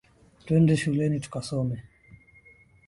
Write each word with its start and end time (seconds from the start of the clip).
Twende 0.43 0.73
shuleni 0.81 1.19
tukasome. 1.23 1.77